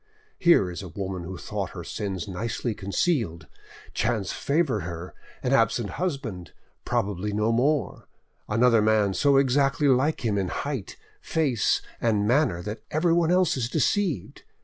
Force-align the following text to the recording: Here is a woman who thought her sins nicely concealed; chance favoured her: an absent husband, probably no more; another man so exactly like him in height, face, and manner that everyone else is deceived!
Here 0.39 0.71
is 0.71 0.81
a 0.81 0.87
woman 0.87 1.21
who 1.25 1.37
thought 1.37 1.75
her 1.77 1.83
sins 1.83 2.27
nicely 2.27 2.73
concealed; 2.73 3.45
chance 3.93 4.31
favoured 4.31 4.79
her: 4.81 5.13
an 5.43 5.53
absent 5.53 5.91
husband, 5.91 6.53
probably 6.85 7.31
no 7.33 7.51
more; 7.51 8.07
another 8.49 8.81
man 8.81 9.13
so 9.13 9.37
exactly 9.37 9.87
like 9.87 10.25
him 10.25 10.39
in 10.39 10.47
height, 10.47 10.97
face, 11.21 11.83
and 12.01 12.27
manner 12.27 12.63
that 12.63 12.81
everyone 12.89 13.29
else 13.29 13.55
is 13.55 13.69
deceived! 13.69 14.41